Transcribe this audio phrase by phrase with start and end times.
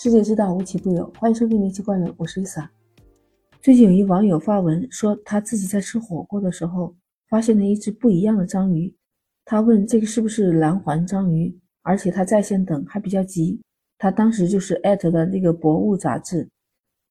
[0.00, 2.68] 世界之大无奇不有，欢迎收听《灵奇怪人》，我是 Lisa。
[3.60, 6.94] 最近有一网友发文说，他自己在吃火锅的时候
[7.28, 8.94] 发现了一只不一样的章鱼。
[9.44, 11.52] 他问这个是不是蓝环章鱼，
[11.82, 13.60] 而且他在线等还比较急。
[13.98, 16.48] 他当时就是艾特的那个博物杂志。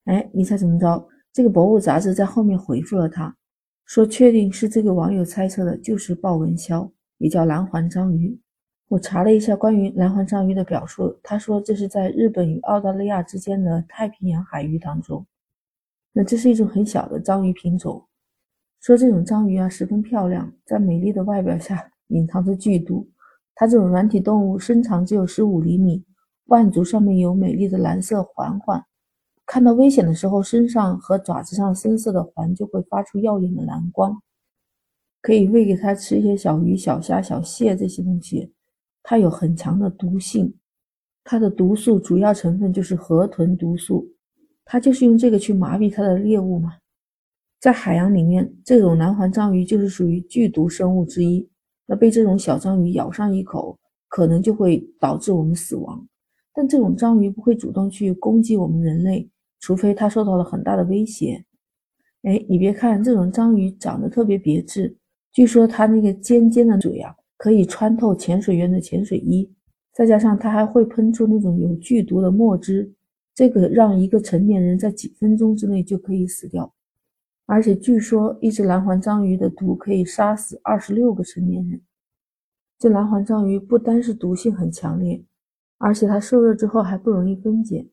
[0.05, 1.09] 哎，你猜怎么着？
[1.33, 3.35] 这个博物杂志在后面回复了他，
[3.83, 8.39] 说确定是这个网友猜测的，就是豹纹鸮，也叫蓝环章鱼。
[8.89, 15.25] 我查了一下关于蓝环章鱼的表述，他说这是在日本与澳大利亚之间的太平洋海域当中。
[16.13, 18.01] 那这是一种很小的章鱼品种。
[18.79, 23.05] 说这种章鱼啊十分漂亮，在美丽的外表下隐藏着剧毒。
[23.55, 26.05] 它这种软体动物身长只有十五厘米，
[26.45, 28.81] 腕足上面有美丽的蓝色环环。
[29.45, 34.21] 看到危险的时候，身上和爪子上深色的环就会发出耀眼的蓝光。
[35.21, 38.53] 可以喂给它吃一些小鱼、小虾、小蟹这些东西。
[39.09, 40.53] 它有很强的毒性，
[41.23, 44.05] 它的毒素主要成分就是河豚毒素，
[44.65, 46.73] 它就是用这个去麻痹它的猎物嘛。
[47.61, 51.49] 在海洋里面，这种蓝环章鱼就是属于剧毒生物之一。
[51.85, 56.05] 那被这种小章鱼咬上一口，可能就会导致我们死亡。
[56.53, 59.29] 但这种章鱼不会主动去攻击我们人类，
[59.61, 61.41] 除非它受到了很大的威胁。
[62.23, 64.97] 哎，你别看这种章鱼长得特别别致，
[65.31, 67.15] 据说它那个尖尖的嘴啊。
[67.37, 69.49] 可以穿透潜水员的潜水衣，
[69.93, 72.91] 再加上它还会喷出那种有剧毒的墨汁，
[73.33, 76.73] 这个让一个成年人在几分钟之内就可以死掉。
[77.45, 81.79] 而且据说一只蓝环章鱼的毒可以杀死二十六个成年人。
[82.77, 85.23] 这蓝环章鱼不单是毒性很强烈，
[85.77, 87.87] 而且它受热之后还不容易分解，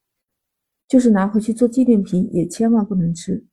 [0.88, 3.44] 就是拿回去做纪念品也千万不能吃。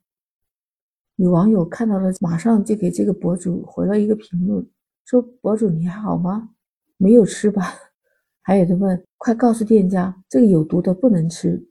[1.18, 4.66] 有网友看到了，马上就给这个博主回了一个评论。
[5.06, 6.52] 说博主你还好吗？
[6.98, 7.74] 没有吃吧？
[8.44, 11.68] 还有的问，快告诉店家，这个有毒的不能吃。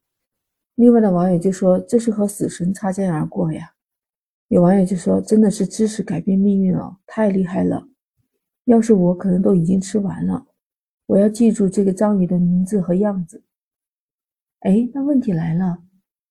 [0.75, 3.73] 另外的网友就说，这是和死神擦肩而过呀。
[4.49, 7.87] 有网友就说，真的是知识改变命运了，太厉害了。
[8.65, 10.47] 要是我，可能都已经吃完了。
[11.07, 13.43] 我要记住这个章鱼的名字和样子。
[14.61, 15.83] 哎，那问题来了，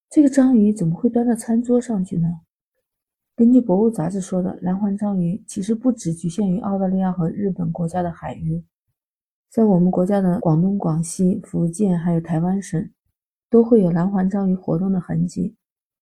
[0.08, 2.40] 这个章鱼怎么会端到餐桌上去呢？
[3.40, 8.62] 根据《博物》杂志说的，蓝环章鱼其实不只局限于澳大利亚和日本国家的海域，
[9.50, 12.90] 在我们国家的广东、广西、福建还有台湾省，
[13.48, 15.56] 都会有蓝环章鱼活动的痕迹。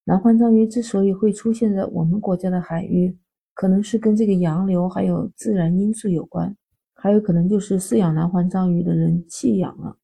[0.04, 3.16] 蓝环章鱼之所以会出现在我们国家的海域，
[3.54, 6.56] 可能是跟这个洋流还有自然因素有关，
[6.92, 9.96] 还有可能就是饲养蓝环章鱼的人弃养了。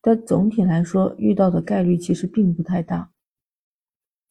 [0.00, 3.10] 但总体来说，遇到的概率其实并不太大。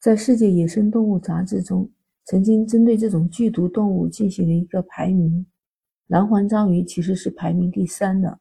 [0.00, 1.88] 在《世界野生动物杂志》中。
[2.26, 5.44] 曾经针对这种剧毒动物进行了一个排名，
[6.06, 8.38] 蓝环章鱼其实是排名第三的，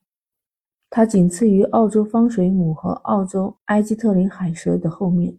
[0.90, 5.38] 它仅次于澳洲方水母和澳洲埃及特林海蛇的后面。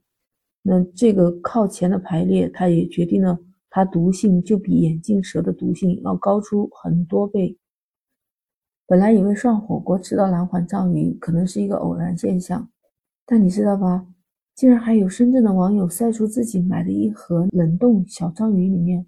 [0.63, 3.39] 那这个靠前的排列，它也决定了
[3.71, 7.57] 它毒性就比眼镜蛇的毒性要高出很多倍。
[8.87, 12.69] 本来以为涮火锅吃到蓝环章鱼可能是一个偶然现象，
[13.25, 14.07] 但你知道吧？
[14.55, 19.05] 竟然还有深圳的网友晒出自己买的一盒冷冻小章鱼，里面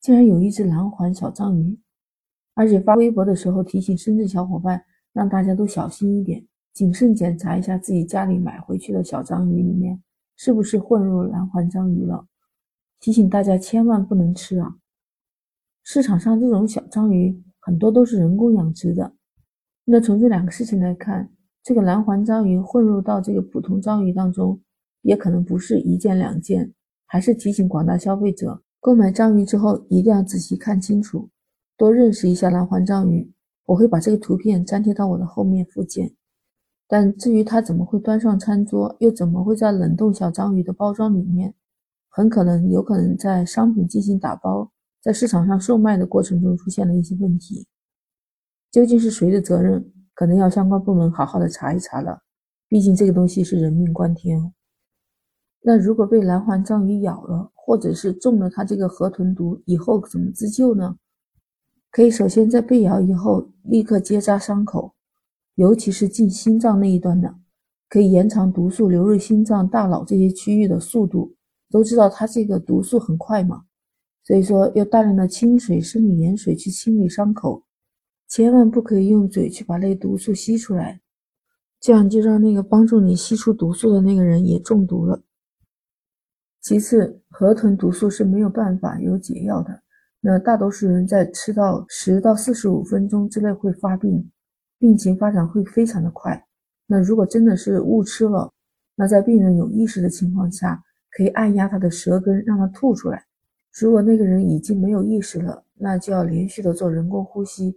[0.00, 1.78] 竟然有一只蓝环小章鱼，
[2.54, 4.82] 而且发微博的时候提醒深圳小伙伴，
[5.12, 10.02] 让大家都小心一点，谨慎检查一下自己家里买回去的小章鱼里面
[10.36, 12.26] 是不是混入蓝环章鱼了，
[12.98, 14.78] 提醒大家千万不能吃啊！
[15.84, 19.14] 市场上这种小章鱼很多都是人工养殖的，
[19.84, 21.30] 那从这两个事情来看，
[21.62, 24.60] 这个蓝环章鱼混入到这个普通章鱼当中。
[25.08, 26.70] 也可能不是一件两件，
[27.06, 31.30] 还是提醒广大消费者，购买章鱼之后一定要仔细看清楚，
[31.78, 33.32] 多认识一下蓝环章鱼。
[33.64, 36.14] 我会把这个图片粘贴到我的后面附件。
[36.86, 41.54] 但至于它怎么会端上餐桌，又怎么会在冷冻小章鱼的包装里面，
[42.10, 44.70] 很可能有可能在商品进行打包，
[45.02, 47.66] 在市场上售卖的过程中出现了一些问题。
[48.70, 49.90] 究竟是谁的责任？
[50.12, 52.20] 可能要相关部门好好的查一查了。
[52.68, 54.52] 毕竟这个东西是人命关天哦。
[55.62, 60.96] 那如果被蓝环章鱼咬了，或者是中了它这个河豚毒，以后怎么自救呢？
[61.90, 64.94] 可以首先在被咬以后立刻结扎伤口，
[65.56, 67.34] 尤其是进心脏那一端的，
[67.88, 71.34] 可以延长毒素流入心脏、大脑这些区域的速度。
[71.70, 73.64] 都知道它这个毒素很快嘛，
[74.24, 77.62] 所以说要大量的清水、生理盐水去清理伤口，
[78.26, 81.02] 千万不可以用嘴去把那毒素吸出来，
[81.78, 85.22] 这样就让那个帮助你吸出毒素的那个人也中毒了。
[86.68, 89.82] 其次，河豚毒素是没有办法有解药的。
[90.20, 94.30] 那大多数人在吃到十到四十五分钟之内会发病，
[94.78, 96.44] 病情发展会非常的快。
[96.86, 98.52] 那如果真的是误吃了，
[98.94, 100.78] 那在病人有意识的情况下，
[101.12, 103.24] 可以按压他的舌根，让他吐出来。
[103.80, 107.74] 如果那个人已经没有意识了，那就要连续的做人工呼吸，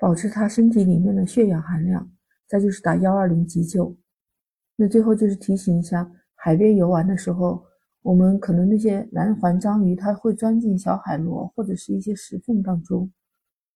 [0.00, 2.10] 保持他身体里面的血氧含量。
[2.48, 3.96] 再就是打幺二零急救。
[4.74, 7.64] 那最后就是提醒一下，海边游玩的时候，
[8.06, 13.10] 我们可能那些蓝环章鱼它会钻进小海螺或者是一些石缝当中。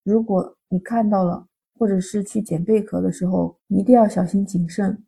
[0.05, 5.03] 如果你看到了，或者是去捡贝壳的时候，一定要小心谨慎。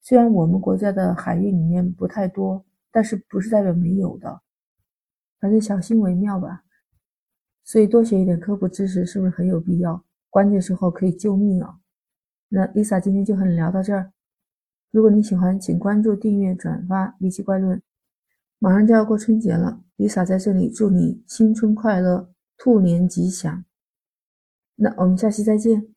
[0.00, 4.40] 虽然我们国家的海域里面不太多，但是不是代表没有的，
[5.40, 6.64] 反正小心为妙吧。
[7.64, 10.02] 所以多学一点科普知识是不是很有必要？
[10.30, 11.76] 关键时候可以救命啊！
[12.48, 14.10] 那 Lisa 今天就和你聊到这儿。
[14.90, 17.76] 如果你喜欢，请关注、订阅、转发《离奇怪论》。
[18.64, 23.62] 马上就要过春节了，Lisa 在这里祝你新春快乐，兔年吉祥。
[24.76, 25.93] 那我们下期再见。